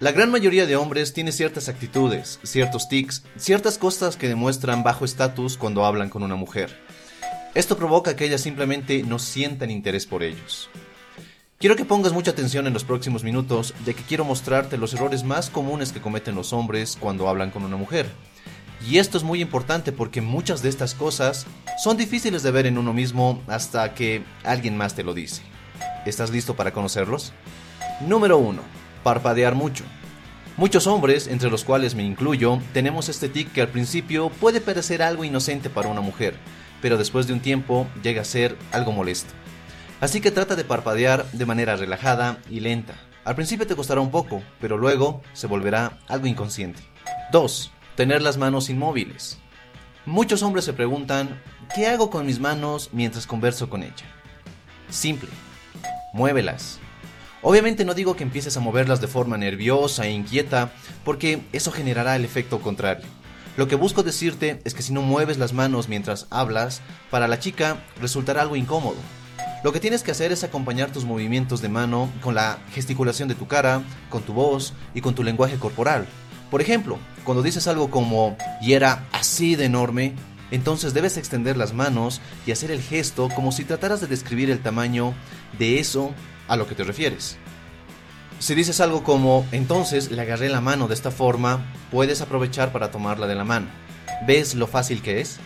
[0.00, 5.04] La gran mayoría de hombres tiene ciertas actitudes, ciertos tics, ciertas cosas que demuestran bajo
[5.04, 6.78] estatus cuando hablan con una mujer.
[7.56, 10.70] Esto provoca que ellas simplemente no sientan interés por ellos.
[11.58, 15.24] Quiero que pongas mucha atención en los próximos minutos, ya que quiero mostrarte los errores
[15.24, 18.06] más comunes que cometen los hombres cuando hablan con una mujer.
[18.88, 21.44] Y esto es muy importante porque muchas de estas cosas
[21.82, 25.42] son difíciles de ver en uno mismo hasta que alguien más te lo dice.
[26.06, 27.32] ¿Estás listo para conocerlos?
[28.00, 28.87] Número 1.
[29.02, 29.84] Parpadear mucho.
[30.56, 35.02] Muchos hombres, entre los cuales me incluyo, tenemos este tic que al principio puede parecer
[35.02, 36.34] algo inocente para una mujer,
[36.82, 39.32] pero después de un tiempo llega a ser algo molesto.
[40.00, 42.94] Así que trata de parpadear de manera relajada y lenta.
[43.24, 46.82] Al principio te costará un poco, pero luego se volverá algo inconsciente.
[47.30, 47.70] 2.
[47.94, 49.38] Tener las manos inmóviles.
[50.06, 51.40] Muchos hombres se preguntan,
[51.74, 54.06] ¿qué hago con mis manos mientras converso con ella?
[54.88, 55.28] Simple.
[56.12, 56.80] Muévelas.
[57.40, 60.72] Obviamente no digo que empieces a moverlas de forma nerviosa e inquieta,
[61.04, 63.06] porque eso generará el efecto contrario.
[63.56, 67.38] Lo que busco decirte es que si no mueves las manos mientras hablas, para la
[67.38, 68.96] chica resultará algo incómodo.
[69.64, 73.34] Lo que tienes que hacer es acompañar tus movimientos de mano con la gesticulación de
[73.34, 76.06] tu cara, con tu voz y con tu lenguaje corporal.
[76.50, 80.14] Por ejemplo, cuando dices algo como y era así de enorme,
[80.50, 84.60] entonces debes extender las manos y hacer el gesto como si trataras de describir el
[84.60, 85.14] tamaño
[85.58, 86.14] de eso
[86.48, 87.36] a lo que te refieres.
[88.40, 92.90] Si dices algo como entonces le agarré la mano de esta forma, puedes aprovechar para
[92.90, 93.66] tomarla de la mano.
[94.26, 95.38] ¿Ves lo fácil que es?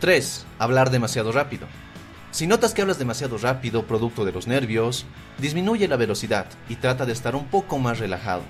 [0.00, 0.46] 3.
[0.58, 1.66] Hablar demasiado rápido.
[2.32, 5.04] Si notas que hablas demasiado rápido producto de los nervios,
[5.38, 8.42] disminuye la velocidad y trata de estar un poco más relajado.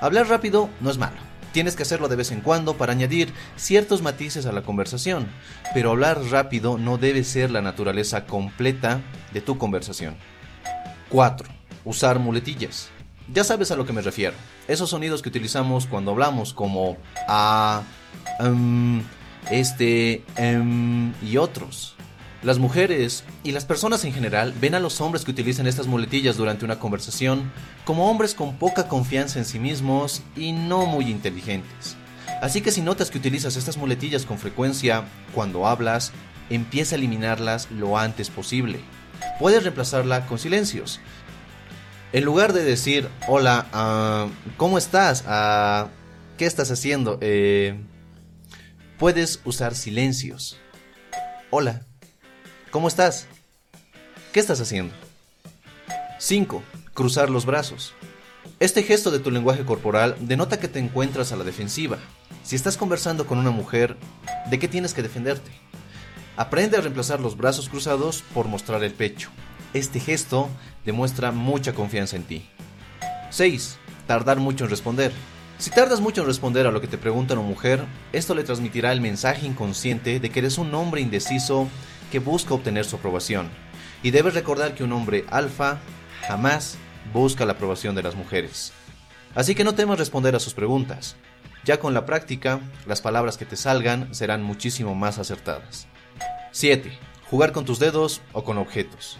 [0.00, 1.29] Hablar rápido no es malo.
[1.52, 5.28] Tienes que hacerlo de vez en cuando para añadir ciertos matices a la conversación,
[5.74, 9.00] pero hablar rápido no debe ser la naturaleza completa
[9.32, 10.16] de tu conversación.
[11.08, 11.48] 4.
[11.84, 12.90] Usar muletillas.
[13.32, 14.34] Ya sabes a lo que me refiero.
[14.68, 16.96] Esos sonidos que utilizamos cuando hablamos como
[17.28, 17.82] a,
[18.40, 19.02] um,
[19.50, 21.96] este, em, y otros.
[22.42, 26.38] Las mujeres y las personas en general ven a los hombres que utilizan estas muletillas
[26.38, 27.52] durante una conversación
[27.84, 31.96] como hombres con poca confianza en sí mismos y no muy inteligentes.
[32.40, 36.12] Así que si notas que utilizas estas muletillas con frecuencia cuando hablas,
[36.48, 38.80] empieza a eliminarlas lo antes posible.
[39.38, 40.98] Puedes reemplazarla con silencios.
[42.14, 45.24] En lugar de decir, hola, ah, ¿cómo estás?
[45.26, 45.88] Ah,
[46.38, 47.18] ¿Qué estás haciendo?
[47.20, 47.78] Eh,
[48.98, 50.56] puedes usar silencios.
[51.50, 51.84] Hola,
[52.70, 53.26] ¿Cómo estás?
[54.32, 54.94] ¿Qué estás haciendo?
[56.18, 56.62] 5.
[56.94, 57.94] Cruzar los brazos.
[58.60, 61.98] Este gesto de tu lenguaje corporal denota que te encuentras a la defensiva.
[62.44, 63.96] Si estás conversando con una mujer,
[64.48, 65.50] ¿de qué tienes que defenderte?
[66.36, 69.30] Aprende a reemplazar los brazos cruzados por mostrar el pecho.
[69.74, 70.48] Este gesto
[70.84, 72.46] demuestra mucha confianza en ti.
[73.30, 73.78] 6.
[74.06, 75.10] Tardar mucho en responder.
[75.58, 78.92] Si tardas mucho en responder a lo que te pregunta una mujer, esto le transmitirá
[78.92, 81.68] el mensaje inconsciente de que eres un hombre indeciso
[82.10, 83.48] que busca obtener su aprobación.
[84.02, 85.78] Y debes recordar que un hombre alfa
[86.26, 86.76] jamás
[87.12, 88.72] busca la aprobación de las mujeres.
[89.34, 91.16] Así que no temas responder a sus preguntas.
[91.64, 95.86] Ya con la práctica, las palabras que te salgan serán muchísimo más acertadas.
[96.52, 96.90] 7.
[97.30, 99.18] Jugar con tus dedos o con objetos.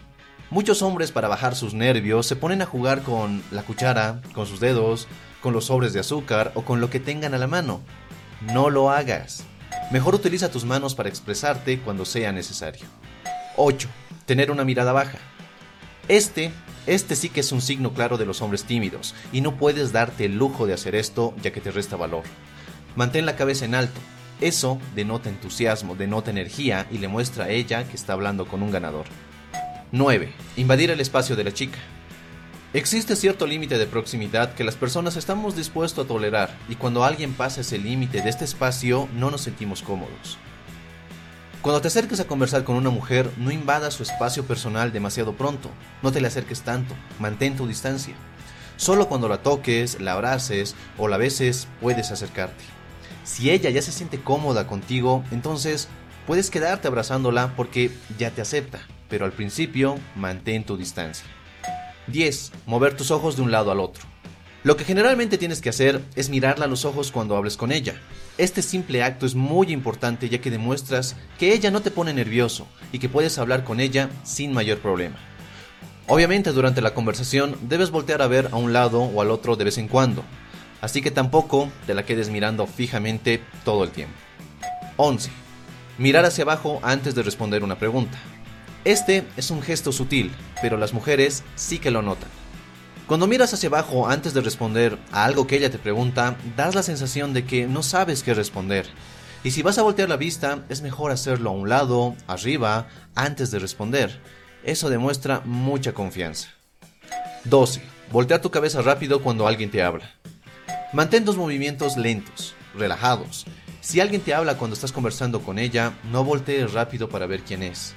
[0.50, 4.58] Muchos hombres para bajar sus nervios se ponen a jugar con la cuchara, con sus
[4.58, 5.06] dedos,
[5.40, 7.82] con los sobres de azúcar o con lo que tengan a la mano.
[8.40, 9.44] No lo hagas.
[9.90, 12.86] Mejor utiliza tus manos para expresarte cuando sea necesario.
[13.56, 13.88] 8.
[14.26, 15.18] Tener una mirada baja.
[16.08, 16.52] Este,
[16.86, 20.24] este sí que es un signo claro de los hombres tímidos, y no puedes darte
[20.24, 22.24] el lujo de hacer esto ya que te resta valor.
[22.96, 24.00] Mantén la cabeza en alto.
[24.40, 28.70] Eso denota entusiasmo, denota energía y le muestra a ella que está hablando con un
[28.70, 29.04] ganador.
[29.92, 30.32] 9.
[30.56, 31.78] Invadir el espacio de la chica.
[32.72, 37.32] Existe cierto límite de proximidad que las personas estamos dispuestos a tolerar y cuando alguien
[37.32, 40.38] pasa ese límite de este espacio no nos sentimos cómodos.
[41.62, 45.68] Cuando te acerques a conversar con una mujer, no invadas su espacio personal demasiado pronto,
[46.00, 48.14] no te le acerques tanto, mantén tu distancia.
[48.76, 52.62] Solo cuando la toques, la abraces o la beses puedes acercarte.
[53.24, 55.88] Si ella ya se siente cómoda contigo, entonces
[56.24, 58.78] puedes quedarte abrazándola porque ya te acepta,
[59.08, 61.26] pero al principio mantén tu distancia.
[62.06, 62.52] 10.
[62.66, 64.04] Mover tus ojos de un lado al otro.
[64.62, 67.94] Lo que generalmente tienes que hacer es mirarla a los ojos cuando hables con ella.
[68.36, 72.66] Este simple acto es muy importante ya que demuestras que ella no te pone nervioso
[72.92, 75.16] y que puedes hablar con ella sin mayor problema.
[76.08, 79.64] Obviamente durante la conversación debes voltear a ver a un lado o al otro de
[79.64, 80.24] vez en cuando,
[80.80, 84.16] así que tampoco te la quedes mirando fijamente todo el tiempo.
[84.96, 85.30] 11.
[85.96, 88.18] Mirar hacia abajo antes de responder una pregunta.
[88.84, 90.32] Este es un gesto sutil,
[90.62, 92.30] pero las mujeres sí que lo notan.
[93.06, 96.82] Cuando miras hacia abajo antes de responder a algo que ella te pregunta, das la
[96.82, 98.86] sensación de que no sabes qué responder.
[99.44, 103.50] Y si vas a voltear la vista, es mejor hacerlo a un lado, arriba, antes
[103.50, 104.20] de responder.
[104.64, 106.48] Eso demuestra mucha confianza.
[107.44, 107.82] 12.
[108.12, 110.10] Voltea tu cabeza rápido cuando alguien te habla.
[110.92, 113.44] Mantén tus movimientos lentos, relajados.
[113.80, 117.62] Si alguien te habla cuando estás conversando con ella, no voltees rápido para ver quién
[117.62, 117.94] es.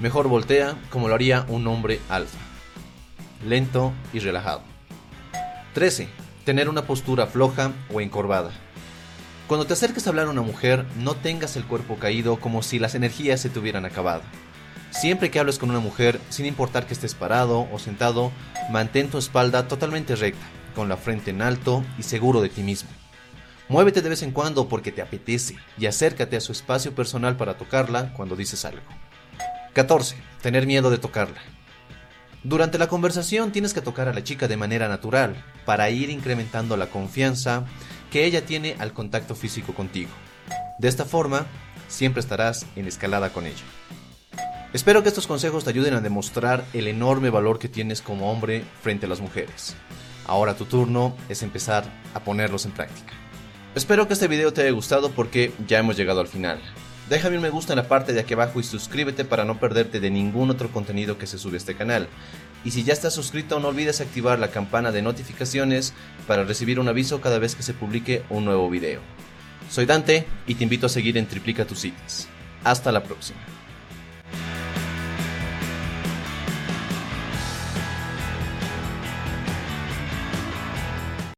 [0.00, 2.38] Mejor voltea como lo haría un hombre alfa.
[3.46, 4.62] Lento y relajado.
[5.74, 6.08] 13.
[6.44, 8.50] Tener una postura floja o encorvada.
[9.46, 12.78] Cuando te acerques a hablar a una mujer, no tengas el cuerpo caído como si
[12.78, 14.22] las energías se te hubieran acabado.
[14.90, 18.32] Siempre que hables con una mujer, sin importar que estés parado o sentado,
[18.70, 20.44] mantén tu espalda totalmente recta,
[20.74, 22.88] con la frente en alto y seguro de ti mismo.
[23.68, 27.56] Muévete de vez en cuando porque te apetece y acércate a su espacio personal para
[27.56, 28.82] tocarla cuando dices algo.
[29.74, 30.16] 14.
[30.40, 31.40] Tener miedo de tocarla.
[32.44, 35.34] Durante la conversación tienes que tocar a la chica de manera natural
[35.64, 37.64] para ir incrementando la confianza
[38.12, 40.10] que ella tiene al contacto físico contigo.
[40.78, 41.46] De esta forma,
[41.88, 43.64] siempre estarás en escalada con ella.
[44.72, 48.64] Espero que estos consejos te ayuden a demostrar el enorme valor que tienes como hombre
[48.80, 49.74] frente a las mujeres.
[50.26, 51.84] Ahora tu turno es empezar
[52.14, 53.12] a ponerlos en práctica.
[53.74, 56.60] Espero que este video te haya gustado porque ya hemos llegado al final.
[57.08, 60.00] Déjame un me gusta en la parte de aquí abajo y suscríbete para no perderte
[60.00, 62.08] de ningún otro contenido que se sube a este canal.
[62.64, 65.92] Y si ya estás suscrito no olvides activar la campana de notificaciones
[66.26, 69.00] para recibir un aviso cada vez que se publique un nuevo video.
[69.70, 72.26] Soy Dante y te invito a seguir en Triplica tus citas.
[72.64, 73.53] Hasta la próxima.